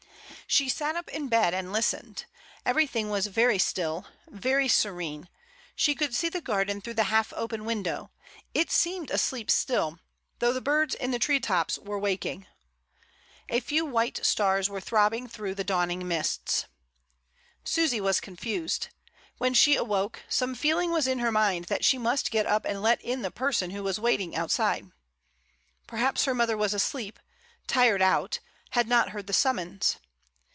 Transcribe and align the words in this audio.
She 0.47 0.67
sat 0.67 0.97
up 0.97 1.07
in 1.07 1.29
bed 1.29 1.53
and 1.53 1.71
listened; 1.71 2.25
every 2.65 2.85
thing 2.85 3.09
was 3.09 3.27
very 3.27 3.57
still, 3.57 4.05
very 4.27 4.67
serene; 4.67 5.29
she 5.77 5.95
could 5.95 6.13
see 6.13 6.27
the 6.27 6.41
garden 6.41 6.81
through 6.81 6.95
the 6.95 7.05
half 7.05 7.31
open 7.37 7.63
window— 7.63 8.11
it 8.53 8.69
seemed 8.69 9.09
asleep 9.11 9.49
still, 9.49 9.99
though 10.39 10.51
the 10.51 10.59
birds 10.59 10.93
in 10.93 11.11
the 11.11 11.19
tree 11.19 11.39
tops 11.39 11.79
were 11.79 11.97
waking. 11.97 12.47
A 13.47 13.61
few 13.61 13.85
white 13.85 14.25
stars 14.25 14.69
were 14.69 14.81
throbbing 14.81 15.25
through 15.29 15.55
the 15.55 15.63
dawning 15.63 16.05
mists. 16.05 16.63
IN 16.63 16.67
THE 16.67 16.67
DAWN. 16.67 17.63
1 17.63 17.63
1 17.63 17.63
1 17.63 17.65
Susy 17.89 18.01
was 18.01 18.19
confused; 18.19 18.87
when 19.37 19.53
she 19.53 19.77
awoke, 19.77 20.23
some 20.27 20.53
feel 20.53 20.79
ing 20.79 20.91
was 20.91 21.07
in 21.07 21.19
her 21.19 21.31
mind 21.31 21.65
that 21.65 21.85
she 21.85 21.97
must 21.97 22.29
get 22.29 22.45
up 22.45 22.65
and 22.65 22.81
let 22.81 23.01
in 23.01 23.21
the 23.21 23.31
person 23.31 23.69
who 23.69 23.83
was 23.83 24.01
waiting 24.01 24.35
outside. 24.35 24.91
Perhaps 25.87 26.25
her 26.25 26.35
mother 26.35 26.57
was 26.57 26.73
asleep, 26.73 27.19
tired 27.67 28.01
out, 28.01 28.39
had 28.71 28.89
not 28.89 29.11
heard 29.11 29.27
the 29.27 29.31
summons. 29.31 29.95